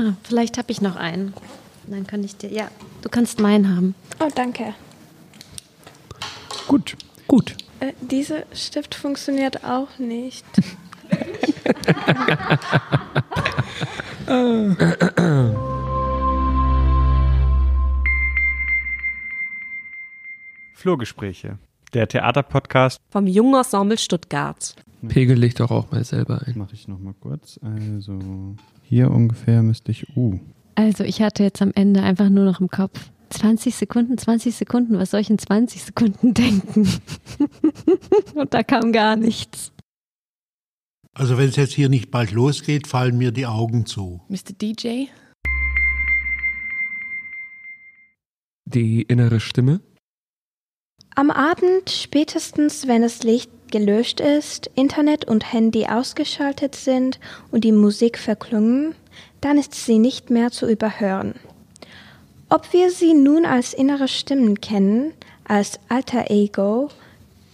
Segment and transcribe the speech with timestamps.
[0.00, 1.34] Ah, vielleicht habe ich noch einen.
[1.86, 2.50] Dann kann ich dir.
[2.50, 2.70] Ja,
[3.02, 3.94] du kannst meinen haben.
[4.18, 4.74] Oh, danke.
[6.66, 7.56] Gut, gut.
[7.80, 10.46] Äh, dieser Stift funktioniert auch nicht.
[20.74, 21.58] Flohgespräche,
[21.92, 23.00] der Theaterpodcast.
[23.10, 24.74] Vom Jungen Ensemble Stuttgart.
[25.08, 26.58] Pegel dich doch auch mal selber ein.
[26.58, 27.58] Mache ich nochmal kurz.
[27.62, 28.18] Also
[28.82, 30.40] hier ungefähr müsste ich U.
[30.74, 34.98] Also, ich hatte jetzt am Ende einfach nur noch im Kopf 20 Sekunden, 20 Sekunden,
[34.98, 36.88] was soll ich in 20 Sekunden denken?
[38.34, 39.72] Und da kam gar nichts.
[41.12, 44.20] Also wenn es jetzt hier nicht bald losgeht, fallen mir die Augen zu.
[44.28, 44.52] Mr.
[44.60, 45.06] DJ?
[48.64, 49.80] Die innere Stimme.
[51.16, 57.18] Am Abend, spätestens wenn das Licht gelöscht ist, Internet und Handy ausgeschaltet sind
[57.50, 58.94] und die Musik verklungen,
[59.40, 61.34] dann ist sie nicht mehr zu überhören.
[62.48, 65.12] Ob wir sie nun als innere Stimmen kennen,
[65.44, 66.88] als alter Ego,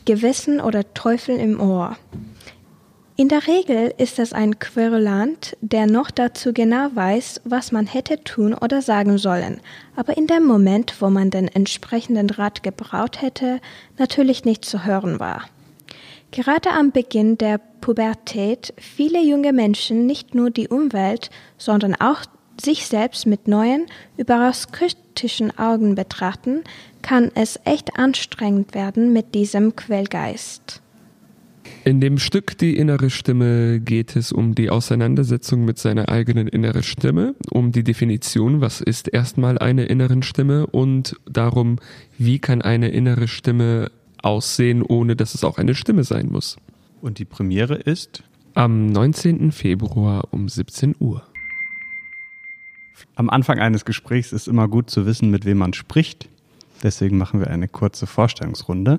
[0.04, 1.96] Gewissen oder Teufel im Ohr.
[3.18, 8.22] In der Regel ist es ein Querulant, der noch dazu genau weiß, was man hätte
[8.22, 9.60] tun oder sagen sollen,
[9.96, 13.60] aber in dem Moment, wo man den entsprechenden Rat gebraut hätte,
[13.96, 15.44] natürlich nicht zu hören war.
[16.30, 22.22] Gerade am Beginn der Pubertät viele junge Menschen nicht nur die Umwelt, sondern auch
[22.60, 26.64] sich selbst mit neuen, überaus kritischen Augen betrachten,
[27.02, 30.82] kann es echt anstrengend werden mit diesem Quellgeist.
[31.84, 36.82] In dem Stück Die innere Stimme geht es um die Auseinandersetzung mit seiner eigenen inneren
[36.82, 41.78] Stimme, um die Definition, was ist erstmal eine innere Stimme und darum,
[42.18, 43.90] wie kann eine innere Stimme
[44.26, 46.56] aussehen, ohne dass es auch eine Stimme sein muss.
[47.00, 48.22] Und die Premiere ist?
[48.54, 49.52] Am 19.
[49.52, 51.22] Februar um 17 Uhr.
[53.14, 56.28] Am Anfang eines Gesprächs ist immer gut zu wissen, mit wem man spricht.
[56.82, 58.98] Deswegen machen wir eine kurze Vorstellungsrunde.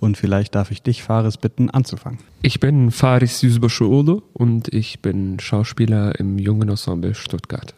[0.00, 2.20] Und vielleicht darf ich dich, Faris, bitten, anzufangen.
[2.42, 7.74] Ich bin Faris Yüzbaşıoğlu und ich bin Schauspieler im Jungen Ensemble Stuttgart.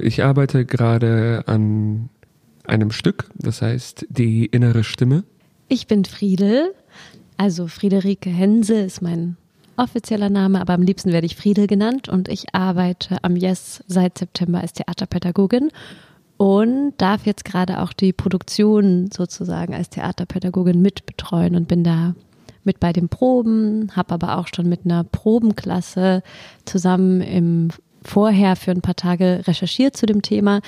[0.00, 2.08] Ich arbeite gerade an
[2.64, 5.24] einem Stück, das heißt Die innere Stimme.
[5.68, 6.72] Ich bin Friedel,
[7.36, 9.36] also Friederike Hense ist mein
[9.76, 14.16] offizieller Name, aber am liebsten werde ich Friedel genannt und ich arbeite am Yes seit
[14.16, 15.72] September als Theaterpädagogin
[16.36, 22.14] und darf jetzt gerade auch die Produktion sozusagen als Theaterpädagogin mitbetreuen und bin da
[22.62, 26.22] mit bei den Proben, habe aber auch schon mit einer Probenklasse
[26.64, 27.70] zusammen im
[28.04, 30.60] Vorher für ein paar Tage recherchiert zu dem Thema.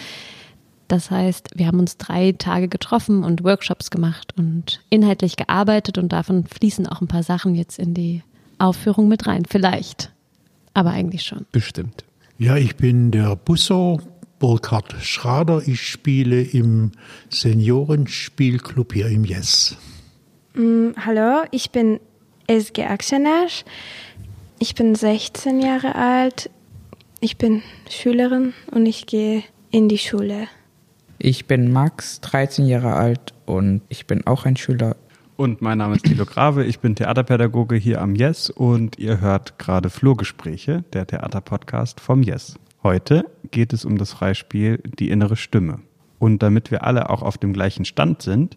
[0.88, 6.12] Das heißt, wir haben uns drei Tage getroffen und Workshops gemacht und inhaltlich gearbeitet und
[6.12, 8.22] davon fließen auch ein paar Sachen jetzt in die
[8.58, 9.44] Aufführung mit rein.
[9.48, 10.12] Vielleicht.
[10.72, 11.44] Aber eigentlich schon.
[11.52, 12.04] Bestimmt.
[12.38, 14.00] Ja, ich bin der Busso,
[14.38, 15.62] Burkhard Schrader.
[15.66, 16.92] Ich spiele im
[17.28, 19.76] Seniorenspielclub hier im Yes.
[20.54, 22.00] Mm, hallo, ich bin
[22.46, 23.46] Ezgi Aksener.
[24.58, 26.50] Ich bin 16 Jahre alt.
[27.20, 30.48] Ich bin Schülerin und ich gehe in die Schule.
[31.20, 34.94] Ich bin Max, 13 Jahre alt und ich bin auch ein Schüler.
[35.36, 39.58] Und mein Name ist Thilo Grave, ich bin Theaterpädagoge hier am Yes und ihr hört
[39.58, 42.54] gerade Flurgespräche, der Theaterpodcast vom Yes.
[42.84, 45.80] Heute geht es um das Freispiel Die innere Stimme.
[46.20, 48.56] Und damit wir alle auch auf dem gleichen Stand sind,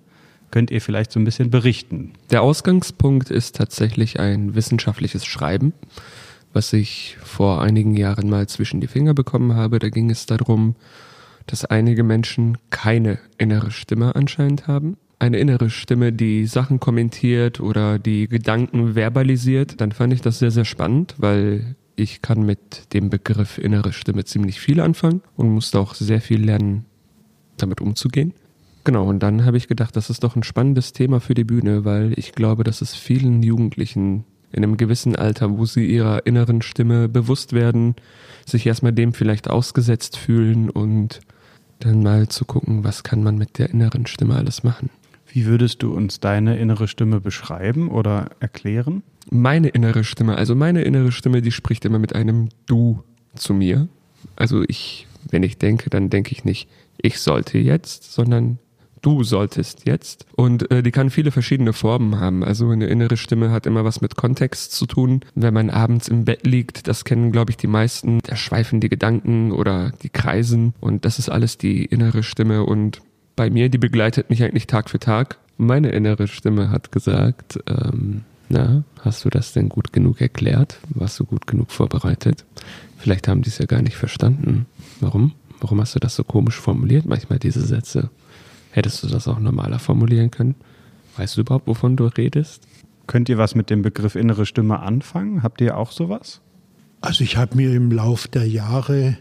[0.51, 2.13] könnt ihr vielleicht so ein bisschen berichten.
[2.29, 5.73] Der Ausgangspunkt ist tatsächlich ein wissenschaftliches Schreiben,
[6.53, 9.79] was ich vor einigen Jahren mal zwischen die Finger bekommen habe.
[9.79, 10.75] Da ging es darum,
[11.51, 14.95] dass einige Menschen keine innere Stimme anscheinend haben.
[15.19, 19.81] Eine innere Stimme, die Sachen kommentiert oder die Gedanken verbalisiert.
[19.81, 24.23] Dann fand ich das sehr, sehr spannend, weil ich kann mit dem Begriff innere Stimme
[24.23, 26.85] ziemlich viel anfangen und musste auch sehr viel lernen,
[27.57, 28.34] damit umzugehen.
[28.85, 31.85] Genau, und dann habe ich gedacht, das ist doch ein spannendes Thema für die Bühne,
[31.85, 34.23] weil ich glaube, dass es vielen Jugendlichen
[34.53, 37.95] in einem gewissen Alter, wo sie ihrer inneren Stimme bewusst werden,
[38.45, 41.20] sich erstmal dem vielleicht ausgesetzt fühlen und
[41.85, 44.89] dann mal zu gucken, was kann man mit der inneren Stimme alles machen.
[45.28, 49.03] Wie würdest du uns deine innere Stimme beschreiben oder erklären?
[49.29, 53.03] Meine innere Stimme, also meine innere Stimme, die spricht immer mit einem Du
[53.35, 53.87] zu mir.
[54.35, 56.67] Also ich, wenn ich denke, dann denke ich nicht,
[56.97, 58.59] ich sollte jetzt, sondern
[59.02, 60.26] du solltest jetzt.
[60.36, 62.44] Und äh, die kann viele verschiedene Formen haben.
[62.44, 65.22] Also eine innere Stimme hat immer was mit Kontext zu tun.
[65.36, 68.90] Wenn man abends im Bett liegt, das kennen, glaube ich, die meisten, da schweifen die
[68.90, 70.74] Gedanken oder die kreisen.
[70.80, 72.64] Und das ist alles die innere Stimme.
[72.66, 73.02] Und
[73.36, 75.38] bei mir, die begleitet mich eigentlich Tag für Tag.
[75.58, 80.80] Meine innere Stimme hat gesagt, ähm, na, hast du das denn gut genug erklärt?
[80.90, 82.46] Warst du gut genug vorbereitet?
[82.98, 84.66] Vielleicht haben die es ja gar nicht verstanden.
[85.00, 85.34] Warum?
[85.59, 88.09] Warum hast du das so komisch formuliert, manchmal diese Sätze?
[88.72, 90.56] Hättest du das auch normaler formulieren können?
[91.18, 92.68] Weißt du überhaupt, wovon du redest?
[93.08, 95.44] Könnt ihr was mit dem Begriff innere Stimme anfangen?
[95.44, 96.41] Habt ihr auch sowas?
[97.02, 99.18] Also ich habe mir im Lauf der Jahre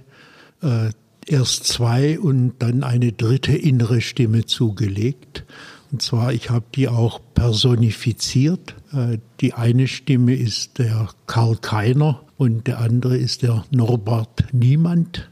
[0.63, 0.91] äh,
[1.27, 5.45] erst zwei und dann eine dritte innere Stimme zugelegt.
[5.91, 8.77] Und zwar, ich habe die auch personifiziert.
[8.93, 15.30] Äh, die eine Stimme ist der Karl Keiner und der andere ist der Norbert Niemand.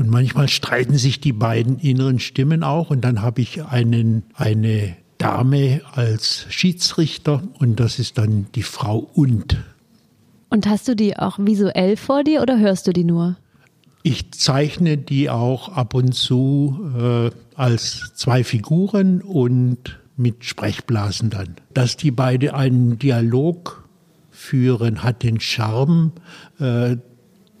[0.00, 2.88] Und manchmal streiten sich die beiden inneren Stimmen auch.
[2.88, 9.10] Und dann habe ich einen, eine Dame als Schiedsrichter und das ist dann die Frau
[9.12, 9.58] Und.
[10.48, 13.36] Und hast du die auch visuell vor dir oder hörst du die nur?
[14.02, 21.56] Ich zeichne die auch ab und zu äh, als zwei Figuren und mit Sprechblasen dann.
[21.74, 23.86] Dass die beide einen Dialog
[24.30, 26.12] führen, hat den Charme,
[26.58, 26.96] äh,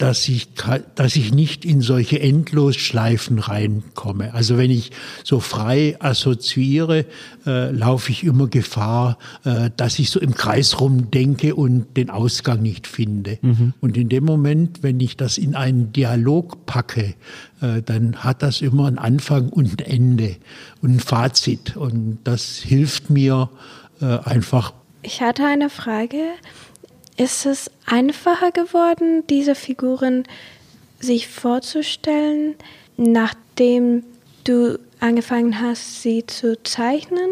[0.00, 0.48] dass ich,
[0.94, 4.32] dass ich nicht in solche Endlosschleifen reinkomme.
[4.32, 4.92] Also wenn ich
[5.24, 7.04] so frei assoziiere,
[7.46, 12.62] äh, laufe ich immer Gefahr, äh, dass ich so im Kreis rumdenke und den Ausgang
[12.62, 13.38] nicht finde.
[13.42, 13.74] Mhm.
[13.82, 17.14] Und in dem Moment, wenn ich das in einen Dialog packe,
[17.60, 20.36] äh, dann hat das immer einen Anfang und ein Ende
[20.80, 21.76] und ein Fazit.
[21.76, 23.50] Und das hilft mir
[24.00, 24.72] äh, einfach.
[25.02, 26.22] Ich hatte eine Frage.
[27.20, 30.24] Ist es einfacher geworden, diese Figuren
[31.00, 32.54] sich vorzustellen,
[32.96, 34.04] nachdem
[34.44, 37.28] du angefangen hast, sie zu zeichnen?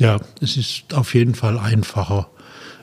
[0.00, 2.28] Ja, es ist auf jeden Fall einfacher,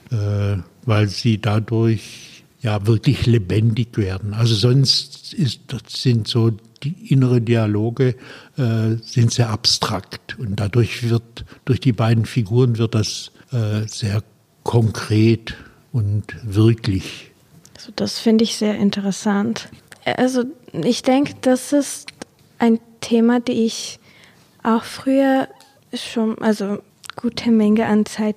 [0.09, 0.55] äh,
[0.85, 4.33] weil sie dadurch ja wirklich lebendig werden.
[4.33, 6.51] Also sonst ist, sind so
[6.81, 8.15] die innere Dialoge
[8.55, 14.23] äh, sind sehr abstrakt und dadurch wird durch die beiden Figuren wird das äh, sehr
[14.63, 15.57] konkret
[15.91, 17.31] und wirklich.
[17.75, 19.69] Also das finde ich sehr interessant.
[20.05, 20.43] Also
[20.73, 22.07] ich denke, das ist
[22.59, 23.99] ein Thema, die ich
[24.63, 25.47] auch früher
[25.93, 26.79] schon, also
[27.15, 28.35] gute Menge an Zeit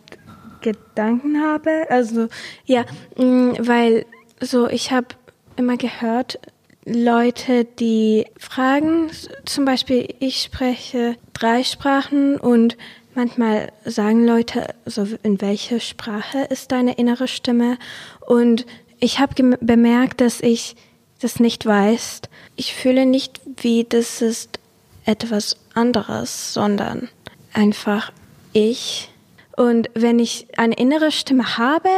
[0.60, 1.86] Gedanken habe.
[1.90, 2.28] Also
[2.64, 2.84] ja,
[3.16, 4.06] mm, weil
[4.40, 5.08] so ich habe
[5.56, 6.38] immer gehört,
[6.86, 9.10] Leute, die fragen,
[9.44, 12.76] zum Beispiel ich spreche drei Sprachen und
[13.14, 17.78] Manchmal sagen Leute, so in welcher Sprache ist deine innere Stimme?
[18.26, 18.66] Und
[18.98, 20.74] ich habe bemerkt, dass ich
[21.20, 22.22] das nicht weiß.
[22.56, 24.58] Ich fühle nicht, wie das ist
[25.04, 27.08] etwas anderes, sondern
[27.52, 28.12] einfach
[28.52, 29.10] ich.
[29.56, 31.90] Und wenn ich eine innere Stimme habe,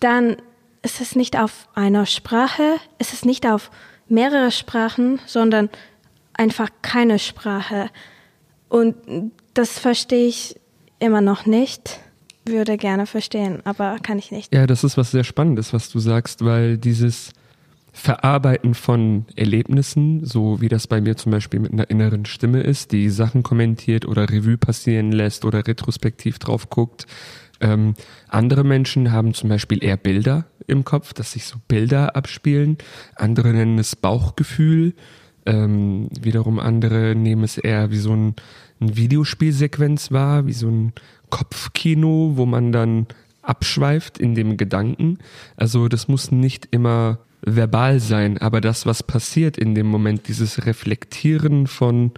[0.00, 0.36] dann
[0.82, 3.70] ist es nicht auf einer Sprache, ist es nicht auf
[4.08, 5.70] mehrere Sprachen, sondern
[6.34, 7.88] einfach keine Sprache.
[8.68, 10.60] Und das verstehe ich
[10.98, 12.00] immer noch nicht.
[12.46, 14.54] Würde gerne verstehen, aber kann ich nicht.
[14.54, 17.30] Ja, das ist was sehr Spannendes, was du sagst, weil dieses
[17.92, 22.92] Verarbeiten von Erlebnissen, so wie das bei mir zum Beispiel mit einer inneren Stimme ist,
[22.92, 27.06] die Sachen kommentiert oder Revue passieren lässt oder retrospektiv drauf guckt.
[27.60, 27.94] Ähm,
[28.28, 32.78] andere Menschen haben zum Beispiel eher Bilder im Kopf, dass sich so Bilder abspielen.
[33.14, 34.94] Andere nennen es Bauchgefühl.
[35.46, 38.34] Ähm, wiederum andere nehmen es eher wie so ein
[38.80, 40.92] ein Videospielsequenz war, wie so ein
[41.30, 43.06] Kopfkino, wo man dann
[43.42, 45.18] abschweift in dem Gedanken.
[45.56, 50.64] Also das muss nicht immer verbal sein, aber das, was passiert in dem Moment, dieses
[50.66, 52.12] Reflektieren von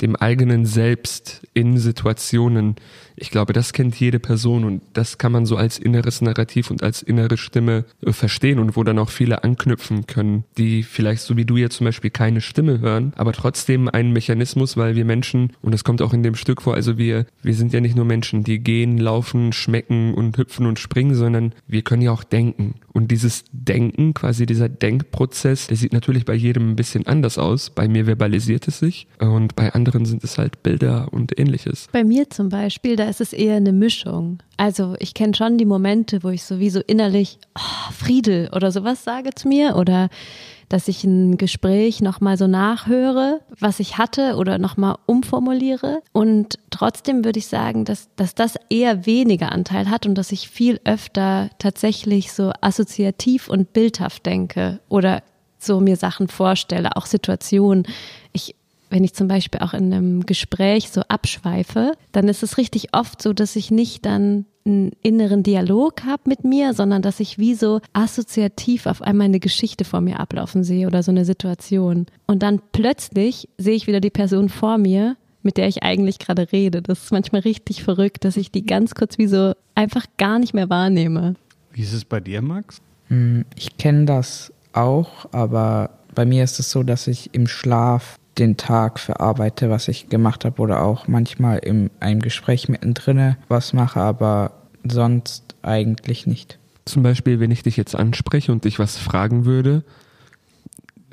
[0.00, 2.76] dem eigenen Selbst in Situationen.
[3.16, 6.82] Ich glaube, das kennt jede Person und das kann man so als inneres Narrativ und
[6.82, 11.36] als innere Stimme äh, verstehen und wo dann auch viele anknüpfen können, die vielleicht so
[11.36, 15.52] wie du jetzt zum Beispiel keine Stimme hören, aber trotzdem einen Mechanismus, weil wir Menschen,
[15.62, 18.04] und das kommt auch in dem Stück vor, also wir, wir sind ja nicht nur
[18.04, 22.74] Menschen, die gehen, laufen, schmecken und hüpfen und springen, sondern wir können ja auch denken.
[22.92, 27.70] Und dieses Denken, quasi dieser Denkprozess, der sieht natürlich bei jedem ein bisschen anders aus.
[27.70, 31.88] Bei mir verbalisiert es sich und bei anderen sind es halt Bilder und ähnliches.
[31.92, 34.38] Bei mir zum Beispiel, da ist es eher eine Mischung.
[34.56, 39.30] Also ich kenne schon die Momente, wo ich sowieso innerlich oh, Friedel oder sowas sage
[39.34, 40.08] zu mir oder
[40.68, 46.02] dass ich ein Gespräch nochmal so nachhöre, was ich hatte oder nochmal umformuliere.
[46.12, 50.48] Und trotzdem würde ich sagen, dass, dass das eher weniger Anteil hat und dass ich
[50.48, 55.22] viel öfter tatsächlich so assoziativ und bildhaft denke oder
[55.58, 57.86] so mir Sachen vorstelle, auch Situationen.
[58.32, 58.54] Ich
[58.94, 63.20] wenn ich zum Beispiel auch in einem Gespräch so abschweife, dann ist es richtig oft
[63.20, 67.54] so, dass ich nicht dann einen inneren Dialog habe mit mir, sondern dass ich wie
[67.54, 72.06] so assoziativ auf einmal eine Geschichte vor mir ablaufen sehe oder so eine Situation.
[72.26, 76.52] Und dann plötzlich sehe ich wieder die Person vor mir, mit der ich eigentlich gerade
[76.52, 76.80] rede.
[76.80, 80.54] Das ist manchmal richtig verrückt, dass ich die ganz kurz wie so einfach gar nicht
[80.54, 81.34] mehr wahrnehme.
[81.72, 82.80] Wie ist es bei dir, Max?
[83.08, 88.20] Hm, ich kenne das auch, aber bei mir ist es so, dass ich im Schlaf
[88.38, 93.72] den Tag verarbeite, was ich gemacht habe oder auch manchmal in einem Gespräch mittendrin was
[93.72, 94.52] mache, aber
[94.86, 96.58] sonst eigentlich nicht.
[96.84, 99.84] Zum Beispiel, wenn ich dich jetzt anspreche und dich was fragen würde,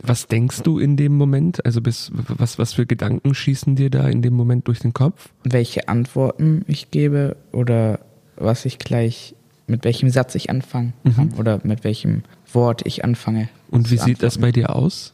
[0.04, 1.64] was denkst du in dem Moment?
[1.66, 5.30] Also bis, was, was für Gedanken schießen dir da in dem Moment durch den Kopf?
[5.44, 8.00] Welche Antworten ich gebe oder
[8.36, 9.36] was ich gleich,
[9.68, 11.34] mit welchem Satz ich anfangen kann Mhm.
[11.40, 13.48] oder mit welchem Wort ich anfange.
[13.70, 15.14] Und wie sieht das bei dir aus?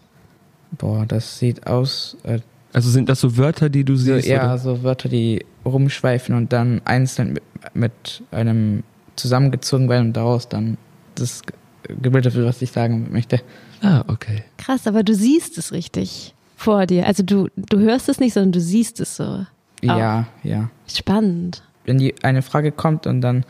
[0.71, 2.39] Boah, das sieht aus, äh,
[2.73, 4.27] Also sind das so Wörter, die du so, siehst?
[4.27, 4.57] ja, oder?
[4.57, 7.43] so Wörter, die rumschweifen und dann einzeln mit,
[7.73, 8.83] mit einem
[9.15, 10.77] zusammengezogen werden und daraus dann
[11.15, 11.55] das ge-
[12.01, 13.41] gebildet wird, was ich sagen möchte.
[13.81, 14.43] Ah, okay.
[14.57, 17.05] Krass, aber du siehst es richtig vor dir.
[17.07, 19.45] Also du, du hörst es nicht, sondern du siehst es so.
[19.83, 20.69] Ja, ja.
[20.87, 21.63] Spannend.
[21.85, 23.45] Wenn die eine Frage kommt und dann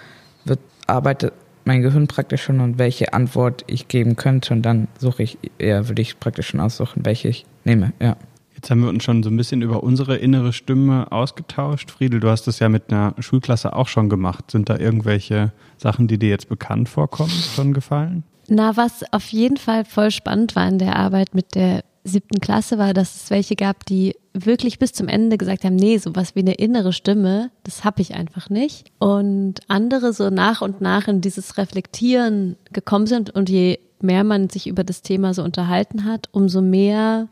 [0.45, 1.33] wird arbeitet
[1.67, 5.87] mein Gehirn praktisch schon und welche Antwort ich geben könnte und dann suche ich, ja,
[5.87, 8.15] würde ich praktisch schon aussuchen, welche ich nehme, ja.
[8.55, 11.91] Jetzt haben wir uns schon so ein bisschen über unsere innere Stimme ausgetauscht.
[11.91, 14.49] Friedel, du hast das ja mit einer Schulklasse auch schon gemacht.
[14.49, 18.23] Sind da irgendwelche Sachen, die dir jetzt bekannt vorkommen, schon gefallen?
[18.47, 22.77] Na, was auf jeden Fall voll spannend war in der Arbeit mit der siebten Klasse,
[22.77, 26.39] war, dass es welche gab, die wirklich bis zum Ende gesagt haben, nee, sowas wie
[26.39, 28.91] eine innere Stimme, das habe ich einfach nicht.
[28.99, 34.49] Und andere so nach und nach in dieses Reflektieren gekommen sind und je mehr man
[34.49, 37.27] sich über das Thema so unterhalten hat, umso mehr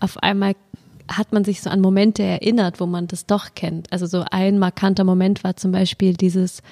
[0.00, 0.54] auf einmal
[1.08, 3.92] hat man sich so an Momente erinnert, wo man das doch kennt.
[3.92, 6.62] Also so ein markanter Moment war zum Beispiel dieses,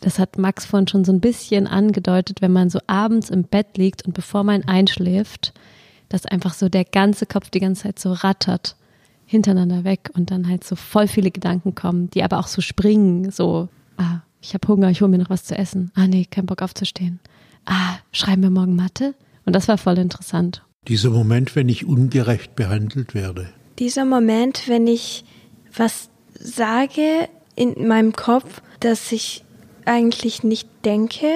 [0.00, 3.76] das hat Max vorhin schon so ein bisschen angedeutet, wenn man so abends im Bett
[3.76, 5.52] liegt und bevor man einschläft,
[6.08, 8.76] dass einfach so der ganze Kopf die ganze Zeit so rattert
[9.26, 13.30] hintereinander weg und dann halt so voll viele Gedanken kommen, die aber auch so springen,
[13.30, 15.90] so, ah, ich habe Hunger, ich hole mir noch was zu essen.
[15.94, 17.20] Ah nee, kein Bock aufzustehen.
[17.66, 19.14] Ah, schreiben wir morgen Mathe?
[19.44, 20.64] Und das war voll interessant.
[20.86, 23.48] Dieser Moment, wenn ich ungerecht behandelt werde.
[23.78, 25.24] Dieser Moment, wenn ich
[25.76, 29.44] was sage in meinem Kopf, das ich
[29.84, 31.28] eigentlich nicht denke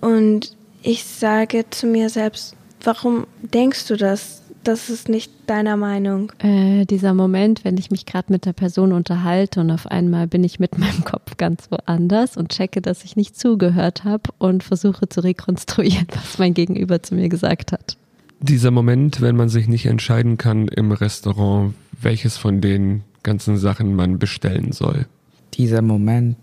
[0.00, 4.42] und ich sage zu mir selbst, warum denkst du das?
[4.62, 6.32] Das ist nicht deiner Meinung.
[6.38, 10.42] Äh, dieser Moment, wenn ich mich gerade mit der Person unterhalte und auf einmal bin
[10.42, 15.08] ich mit meinem Kopf ganz woanders und checke, dass ich nicht zugehört habe und versuche
[15.08, 17.98] zu rekonstruieren, was mein Gegenüber zu mir gesagt hat.
[18.40, 23.94] Dieser Moment, wenn man sich nicht entscheiden kann im Restaurant, welches von den ganzen Sachen
[23.94, 25.06] man bestellen soll.
[25.54, 26.36] Dieser Moment,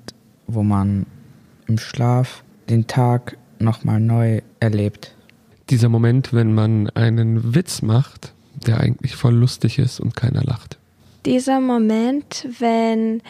[0.47, 1.05] wo man
[1.67, 5.15] im Schlaf den Tag nochmal neu erlebt.
[5.69, 8.33] Dieser Moment, wenn man einen Witz macht,
[8.67, 10.77] der eigentlich voll lustig ist und keiner lacht.
[11.25, 13.21] Dieser Moment, wenn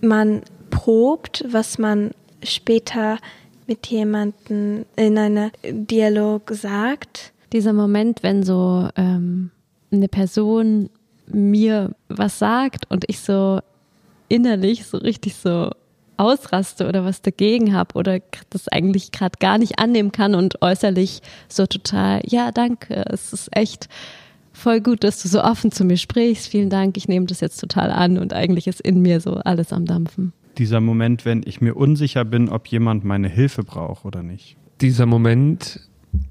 [0.00, 2.10] man probt, was man
[2.42, 3.18] später
[3.66, 7.32] mit jemandem in einem Dialog sagt.
[7.52, 9.50] Dieser Moment, wenn so ähm,
[9.90, 10.90] eine Person
[11.26, 13.60] mir was sagt und ich so
[14.28, 15.70] innerlich so richtig so
[16.16, 18.20] ausraste oder was dagegen habe oder
[18.50, 23.48] das eigentlich gerade gar nicht annehmen kann und äußerlich so total, ja, danke, es ist
[23.56, 23.88] echt
[24.52, 26.48] voll gut, dass du so offen zu mir sprichst.
[26.48, 29.72] Vielen Dank, ich nehme das jetzt total an und eigentlich ist in mir so alles
[29.72, 30.32] am Dampfen.
[30.58, 34.56] Dieser Moment, wenn ich mir unsicher bin, ob jemand meine Hilfe braucht oder nicht.
[34.80, 35.80] Dieser Moment,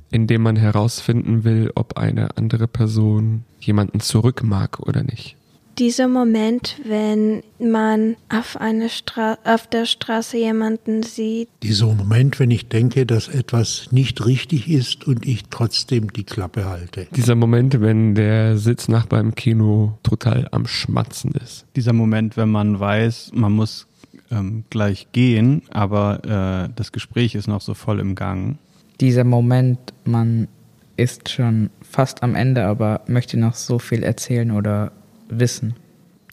[0.10, 5.36] in dem man herausfinden will, ob eine andere Person jemanden zurück mag oder nicht.
[5.77, 12.50] Dieser Moment, wenn man auf, eine Stra auf der Straße jemanden sieht, Dieser Moment, wenn
[12.50, 17.08] ich denke, dass etwas nicht richtig ist und ich trotzdem die Klappe halte.
[17.13, 21.65] Dieser Moment, wenn der Sitznachbar im Kino total am Schmatzen ist.
[21.75, 23.88] Dieser Moment, wenn man weiß, man muss
[24.32, 28.58] ähm, gleich gehen, aber äh, das Gespräch ist noch so voll im Gang.
[29.01, 30.48] Dieser Moment, man
[30.96, 34.94] ist schon fast am Ende, aber möchte noch so viel erzählen oder
[35.29, 35.75] wissen.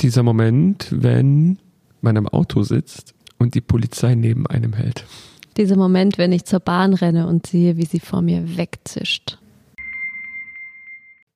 [0.01, 1.59] Dieser Moment, wenn
[2.01, 5.05] man im Auto sitzt und die Polizei neben einem hält.
[5.57, 9.39] Dieser Moment, wenn ich zur Bahn renne und sehe, wie sie vor mir wegzischt.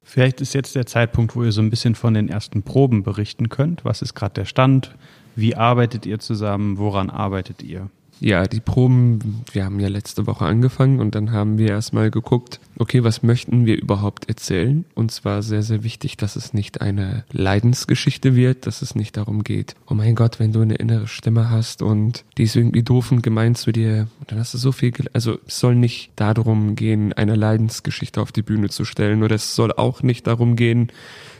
[0.02, 3.48] Vielleicht ist jetzt der Zeitpunkt, wo ihr so ein bisschen von den ersten Proben berichten
[3.48, 3.84] könnt.
[3.84, 4.94] Was ist gerade der Stand?
[5.34, 6.78] Wie arbeitet ihr zusammen?
[6.78, 7.90] Woran arbeitet ihr?
[8.20, 12.60] Ja, die Proben, wir haben ja letzte Woche angefangen und dann haben wir erstmal geguckt,
[12.78, 14.84] okay, was möchten wir überhaupt erzählen?
[14.94, 19.44] Und zwar sehr, sehr wichtig, dass es nicht eine Leidensgeschichte wird, dass es nicht darum
[19.44, 23.12] geht, oh mein Gott, wenn du eine innere Stimme hast und die ist irgendwie doof
[23.12, 27.12] und gemein zu dir, dann hast du so viel, also es soll nicht darum gehen,
[27.12, 30.90] eine Leidensgeschichte auf die Bühne zu stellen oder es soll auch nicht darum gehen,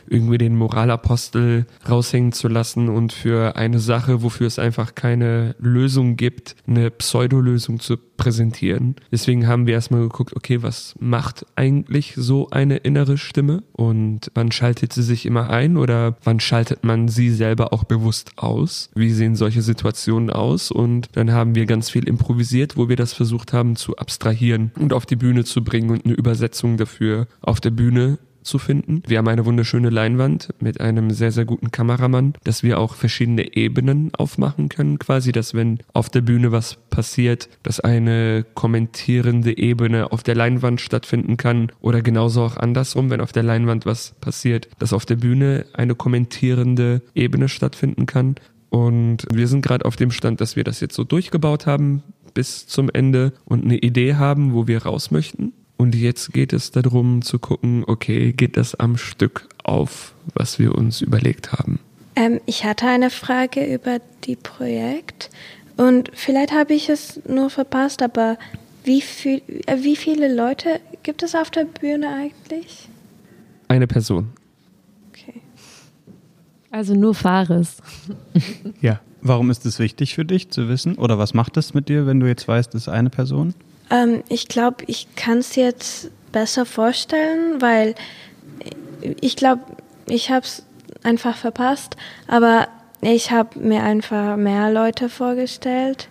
[0.09, 6.17] irgendwie den Moralapostel raushängen zu lassen und für eine Sache, wofür es einfach keine Lösung
[6.17, 8.95] gibt, eine Pseudolösung zu präsentieren.
[9.11, 14.51] Deswegen haben wir erstmal geguckt, okay, was macht eigentlich so eine innere Stimme und wann
[14.51, 18.89] schaltet sie sich immer ein oder wann schaltet man sie selber auch bewusst aus?
[18.95, 20.71] Wie sehen solche Situationen aus?
[20.71, 24.93] Und dann haben wir ganz viel improvisiert, wo wir das versucht haben zu abstrahieren und
[24.93, 28.17] auf die Bühne zu bringen und eine Übersetzung dafür auf der Bühne
[28.47, 29.03] zu finden.
[29.05, 33.55] Wir haben eine wunderschöne Leinwand mit einem sehr, sehr guten Kameramann, dass wir auch verschiedene
[33.55, 40.11] Ebenen aufmachen können, quasi, dass wenn auf der Bühne was passiert, dass eine kommentierende Ebene
[40.11, 44.67] auf der Leinwand stattfinden kann oder genauso auch andersrum, wenn auf der Leinwand was passiert,
[44.79, 48.35] dass auf der Bühne eine kommentierende Ebene stattfinden kann.
[48.69, 52.67] Und wir sind gerade auf dem Stand, dass wir das jetzt so durchgebaut haben bis
[52.67, 55.53] zum Ende und eine Idee haben, wo wir raus möchten.
[55.77, 60.75] Und jetzt geht es darum zu gucken, okay, geht das am Stück auf, was wir
[60.75, 61.79] uns überlegt haben?
[62.15, 65.29] Ähm, ich hatte eine Frage über die Projekt
[65.77, 68.37] und vielleicht habe ich es nur verpasst, aber
[68.83, 72.89] wie, viel, äh, wie viele Leute gibt es auf der Bühne eigentlich?
[73.67, 74.29] Eine Person.
[75.09, 75.41] Okay.
[76.71, 77.77] Also nur Fares.
[78.81, 78.99] Ja.
[79.21, 80.95] Warum ist es wichtig für dich zu wissen?
[80.95, 83.55] Oder was macht es mit dir, wenn du jetzt weißt, es ist eine Person?
[83.89, 87.95] Ähm, ich glaube, ich kann es jetzt besser vorstellen, weil
[89.21, 89.61] ich glaube,
[90.07, 90.63] ich habe es
[91.03, 91.95] einfach verpasst,
[92.27, 92.67] aber
[93.01, 96.09] ich habe mir einfach mehr Leute vorgestellt,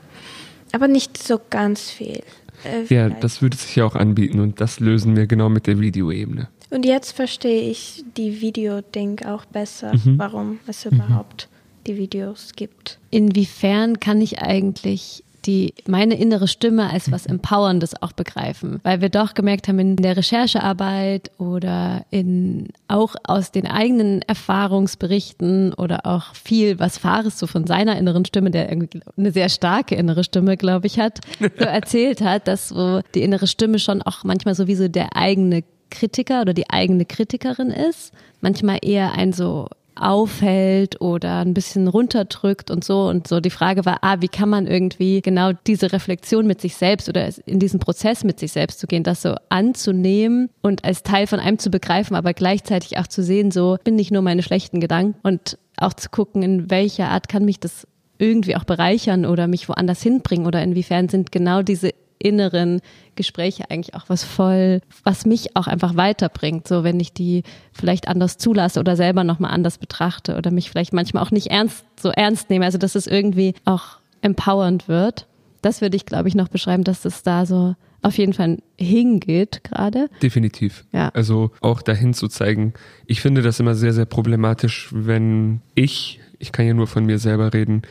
[0.73, 2.23] aber nicht so ganz viel.
[2.65, 5.79] Äh, Ja, das würde sich ja auch anbieten und das lösen wir genau mit der
[5.81, 6.49] Videoebene.
[6.71, 10.19] Und jetzt verstehe ich die Videoding auch besser, Mhm.
[10.19, 11.49] warum es überhaupt
[11.87, 12.99] die Videos gibt.
[13.11, 18.81] Inwiefern kann ich eigentlich die, meine innere Stimme als was Empowerndes auch begreifen?
[18.83, 25.73] Weil wir doch gemerkt haben in der Recherchearbeit oder in, auch aus den eigenen Erfahrungsberichten
[25.75, 29.95] oder auch viel, was Fares so von seiner inneren Stimme, der irgendwie eine sehr starke
[29.95, 34.25] innere Stimme, glaube ich, hat, so erzählt hat, dass so die innere Stimme schon auch
[34.25, 38.13] manchmal sowieso der eigene Kritiker oder die eigene Kritikerin ist.
[38.41, 43.09] Manchmal eher ein so aufhält oder ein bisschen runterdrückt und so.
[43.09, 46.77] Und so die Frage war, ah, wie kann man irgendwie genau diese Reflexion mit sich
[46.77, 51.03] selbst oder in diesen Prozess mit sich selbst zu gehen, das so anzunehmen und als
[51.03, 54.43] Teil von einem zu begreifen, aber gleichzeitig auch zu sehen, so bin nicht nur meine
[54.43, 57.87] schlechten Gedanken und auch zu gucken, in welcher Art kann mich das
[58.19, 62.81] irgendwie auch bereichern oder mich woanders hinbringen oder inwiefern sind genau diese inneren
[63.15, 68.09] Gespräche eigentlich auch was voll, was mich auch einfach weiterbringt, so wenn ich die vielleicht
[68.09, 72.11] anders zulasse oder selber nochmal anders betrachte oder mich vielleicht manchmal auch nicht ernst, so
[72.11, 75.27] ernst nehme, also dass es irgendwie auch empowernd wird.
[75.63, 79.65] Das würde ich, glaube ich, noch beschreiben, dass es da so auf jeden Fall hingeht
[79.65, 80.09] gerade.
[80.23, 80.85] Definitiv.
[80.93, 81.09] Ja.
[81.09, 82.75] Also auch dahin zu zeigen.
[83.07, 87.19] Ich finde das immer sehr, sehr problematisch, wenn ich, ich kann ja nur von mir
[87.19, 87.83] selber reden,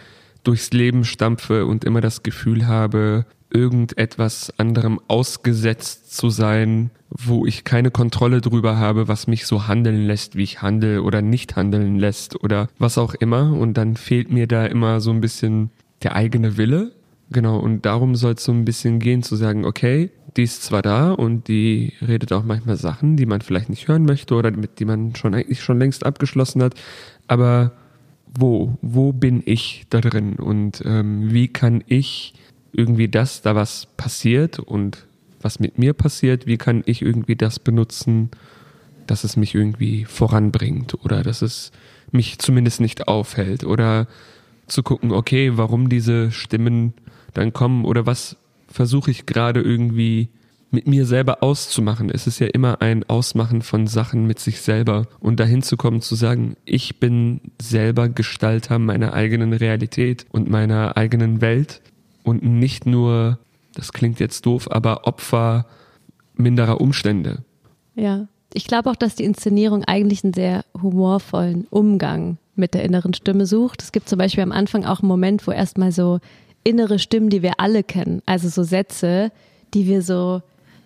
[0.44, 7.64] durchs Leben stampfe und immer das Gefühl habe, irgendetwas anderem ausgesetzt zu sein, wo ich
[7.64, 11.98] keine Kontrolle drüber habe, was mich so handeln lässt, wie ich handle oder nicht handeln
[11.98, 13.54] lässt oder was auch immer.
[13.54, 15.70] Und dann fehlt mir da immer so ein bisschen
[16.04, 16.92] der eigene Wille.
[17.32, 20.82] Genau, und darum soll es so ein bisschen gehen, zu sagen, okay, die ist zwar
[20.82, 24.80] da und die redet auch manchmal Sachen, die man vielleicht nicht hören möchte oder mit
[24.80, 26.76] die man schon eigentlich schon längst abgeschlossen hat,
[27.28, 27.72] aber
[28.38, 32.34] wo, wo bin ich da drin und ähm, wie kann ich
[32.78, 35.06] irgendwie das, da was passiert und
[35.42, 38.32] was mit mir passiert, wie kann ich irgendwie das benutzen,
[39.08, 41.72] dass es mich irgendwie voranbringt oder dass es
[42.12, 43.64] mich zumindest nicht aufhält?
[43.64, 44.08] Oder
[44.68, 46.94] zu gucken, okay, warum diese Stimmen
[47.34, 50.30] dann kommen oder was versuche ich gerade irgendwie
[50.72, 52.10] mit mir selber auszumachen.
[52.10, 55.08] Es ist ja immer ein Ausmachen von Sachen mit sich selber.
[55.20, 60.98] Und dahin zu kommen zu sagen, ich bin selber Gestalter meiner eigenen Realität und meiner
[60.98, 61.82] eigenen Welt
[62.26, 63.40] und nicht nur,
[63.74, 65.66] das klingt jetzt doof, aber Opfer
[66.36, 67.44] minderer Umstände.
[67.96, 68.28] Ja.
[68.54, 73.46] Ich glaube auch, dass die Inszenierung eigentlich einen sehr humorvollen Umgang mit der inneren Stimme
[73.46, 73.84] sucht.
[73.84, 76.20] Es gibt zum Beispiel am Anfang auch einen Moment, wo erstmal so
[76.64, 79.32] innere Stimmen, die wir alle kennen, also so Sätze,
[79.74, 80.42] die wir so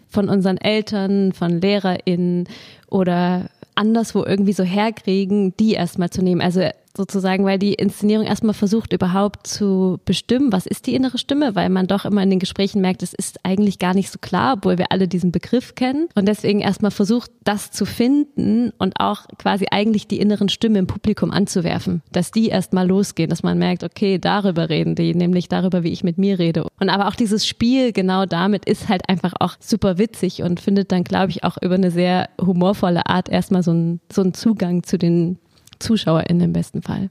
[0.09, 2.47] von unseren Eltern, von LehrerInnen
[2.87, 6.41] oder anderswo irgendwie so herkriegen, die erstmal zu nehmen.
[6.41, 11.55] Also sozusagen, weil die Inszenierung erstmal versucht, überhaupt zu bestimmen, was ist die innere Stimme,
[11.55, 14.55] weil man doch immer in den Gesprächen merkt, es ist eigentlich gar nicht so klar,
[14.57, 16.07] obwohl wir alle diesen Begriff kennen.
[16.15, 20.87] Und deswegen erstmal versucht, das zu finden und auch quasi eigentlich die inneren Stimmen im
[20.87, 25.83] Publikum anzuwerfen, dass die erstmal losgehen, dass man merkt, okay, darüber reden die, nämlich darüber,
[25.83, 26.65] wie ich mit mir rede.
[26.79, 30.91] Und aber auch dieses Spiel genau damit ist halt einfach auch super witzig und findet
[30.91, 34.83] dann, glaube ich, auch über eine sehr humorvolle Art erstmal so einen, so einen Zugang
[34.83, 35.37] zu den
[35.79, 37.09] ZuschauerInnen im besten Fall.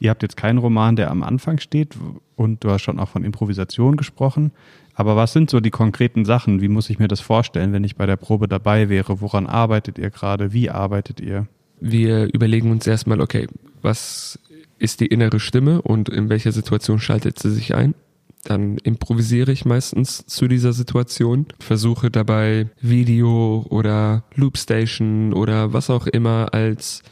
[0.00, 1.96] Ihr habt jetzt keinen Roman, der am Anfang steht
[2.36, 4.52] und du hast schon auch von Improvisation gesprochen.
[4.94, 6.60] Aber was sind so die konkreten Sachen?
[6.60, 9.20] Wie muss ich mir das vorstellen, wenn ich bei der Probe dabei wäre?
[9.20, 10.52] Woran arbeitet ihr gerade?
[10.52, 11.46] Wie arbeitet ihr?
[11.80, 13.46] Wir überlegen uns erstmal, okay,
[13.82, 14.38] was
[14.78, 17.94] ist die innere Stimme und in welcher Situation schaltet sie sich ein?
[18.44, 26.06] Dann improvisiere ich meistens zu dieser Situation, versuche dabei Video oder Loopstation oder was auch
[26.06, 27.02] immer als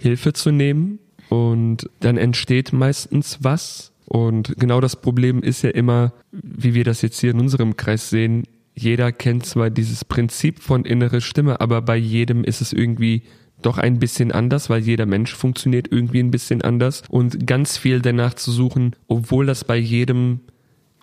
[0.00, 3.92] Hilfe zu nehmen und dann entsteht meistens was.
[4.06, 8.08] Und genau das Problem ist ja immer, wie wir das jetzt hier in unserem Kreis
[8.08, 13.22] sehen, jeder kennt zwar dieses Prinzip von innere Stimme, aber bei jedem ist es irgendwie
[13.60, 18.00] doch ein bisschen anders, weil jeder Mensch funktioniert irgendwie ein bisschen anders und ganz viel
[18.00, 20.40] danach zu suchen, obwohl das bei jedem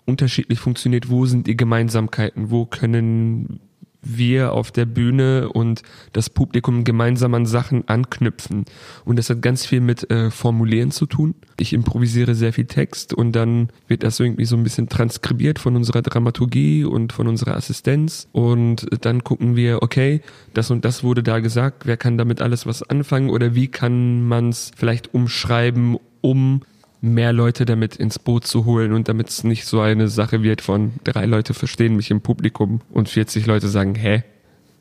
[0.06, 3.60] unterschiedlich funktioniert, wo sind die Gemeinsamkeiten, wo können
[4.02, 5.82] wir auf der Bühne und
[6.12, 8.64] das Publikum gemeinsam an Sachen anknüpfen.
[9.04, 11.34] Und das hat ganz viel mit äh, Formulieren zu tun.
[11.58, 15.76] Ich improvisiere sehr viel Text und dann wird das irgendwie so ein bisschen transkribiert von
[15.76, 18.28] unserer Dramaturgie und von unserer Assistenz.
[18.32, 20.22] Und dann gucken wir, okay,
[20.54, 24.22] das und das wurde da gesagt, wer kann damit alles was anfangen oder wie kann
[24.22, 26.62] man es vielleicht umschreiben, um
[27.00, 30.60] mehr Leute damit ins Boot zu holen und damit es nicht so eine Sache wird
[30.60, 34.24] von drei Leute verstehen mich im Publikum und 40 Leute sagen, hä?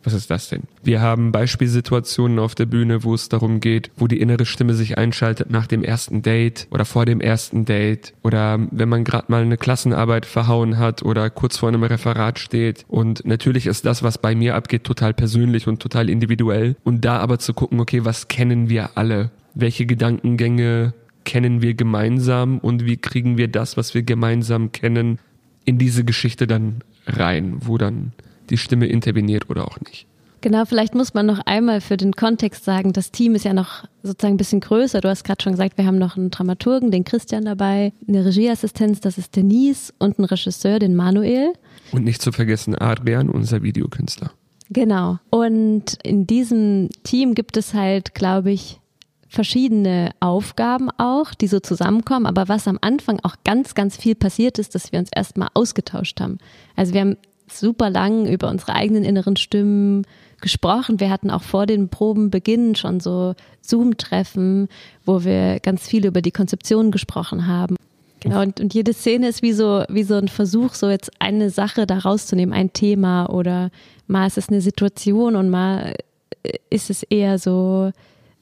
[0.04, 0.64] Was ist das denn?
[0.84, 4.98] Wir haben Beispielsituationen auf der Bühne, wo es darum geht, wo die innere Stimme sich
[4.98, 9.42] einschaltet nach dem ersten Date oder vor dem ersten Date oder wenn man gerade mal
[9.42, 12.86] eine Klassenarbeit verhauen hat oder kurz vor einem Referat steht.
[12.88, 16.78] Und natürlich ist das, was bei mir abgeht, total persönlich und total individuell.
[16.86, 19.32] Und da aber zu gucken, okay, was kennen wir alle?
[19.56, 20.94] Welche Gedankengänge
[21.28, 25.20] kennen wir gemeinsam und wie kriegen wir das, was wir gemeinsam kennen,
[25.66, 28.14] in diese Geschichte dann rein, wo dann
[28.50, 30.08] die Stimme interveniert oder auch nicht.
[30.40, 33.84] Genau, vielleicht muss man noch einmal für den Kontext sagen, das Team ist ja noch
[34.04, 35.02] sozusagen ein bisschen größer.
[35.02, 39.02] Du hast gerade schon gesagt, wir haben noch einen Dramaturgen, den Christian dabei, eine Regieassistenz,
[39.02, 41.52] das ist Denise und einen Regisseur, den Manuel.
[41.92, 44.32] Und nicht zu vergessen Adrian, unser Videokünstler.
[44.70, 45.20] Genau.
[45.30, 48.80] Und in diesem Team gibt es halt, glaube ich,
[49.28, 52.26] verschiedene Aufgaben auch, die so zusammenkommen.
[52.26, 56.20] Aber was am Anfang auch ganz, ganz viel passiert ist, dass wir uns erstmal ausgetauscht
[56.22, 56.38] haben.
[56.76, 57.18] Also wir haben
[57.52, 60.06] super lang über unsere eigenen inneren Stimmen
[60.42, 61.00] gesprochen.
[61.00, 64.68] Wir hatten auch vor den Probenbeginn schon so Zoom-Treffen,
[65.06, 67.76] wo wir ganz viel über die Konzeption gesprochen haben.
[68.20, 71.50] Genau, und, und jede Szene ist wie so, wie so ein Versuch, so jetzt eine
[71.50, 73.70] Sache da rauszunehmen, ein Thema oder
[74.08, 75.94] mal ist es eine Situation und mal
[76.70, 77.92] ist es eher so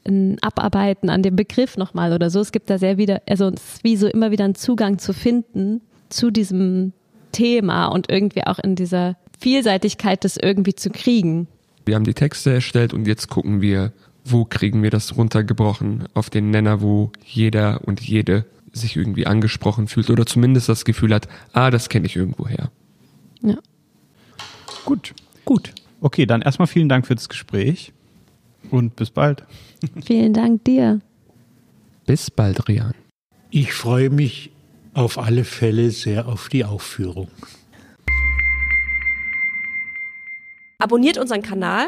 [0.08, 2.40] ein Abarbeiten an dem Begriff nochmal oder so.
[2.40, 5.14] Es gibt da sehr wieder, also es ist wie so immer wieder einen Zugang zu
[5.14, 6.94] finden zu diesem
[7.32, 11.48] Thema und irgendwie auch in dieser Vielseitigkeit das irgendwie zu kriegen.
[11.86, 13.92] Wir haben die Texte erstellt und jetzt gucken wir,
[14.24, 19.88] wo kriegen wir das runtergebrochen auf den Nenner, wo jeder und jede sich irgendwie angesprochen
[19.88, 22.72] fühlt oder zumindest das Gefühl hat, ah, das kenne ich irgendwo her.
[23.42, 23.58] Ja.
[24.84, 25.14] Gut,
[25.46, 25.74] gut.
[26.02, 27.94] Okay, dann erstmal vielen Dank für das Gespräch
[28.72, 29.44] und bis bald.
[30.06, 31.00] Vielen Dank dir.
[32.06, 32.94] Bis bald, Rian.
[33.50, 34.52] Ich freue mich
[34.94, 37.30] auf alle Fälle sehr auf die Aufführung.
[40.80, 41.88] Abonniert unseren Kanal.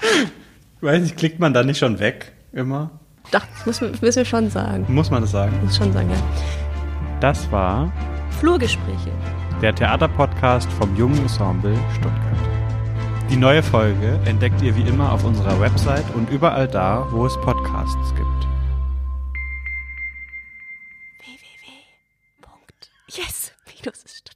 [0.00, 2.90] Ich weiß nicht, klickt man da nicht schon weg immer?
[3.30, 4.84] Doch, das müssen, wir- müssen wir schon sagen.
[4.88, 5.58] Muss man das sagen?
[5.62, 6.22] Muss schon sagen, ja.
[7.20, 7.92] Das war
[8.38, 9.10] Flurgespräche.
[9.62, 12.43] der Theaterpodcast vom Jungen Ensemble Stuttgart.
[13.30, 17.34] Die neue Folge entdeckt ihr wie immer auf unserer Website und überall da, wo es
[17.40, 18.46] Podcasts gibt.
[23.08, 24.33] www.yes-ist